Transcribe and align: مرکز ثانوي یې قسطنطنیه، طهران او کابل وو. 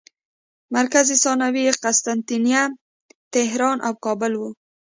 مرکز 0.75 1.07
ثانوي 1.23 1.61
یې 1.67 1.73
قسطنطنیه، 1.83 2.63
طهران 3.33 3.77
او 3.87 3.93
کابل 4.05 4.31
وو. 4.37 4.49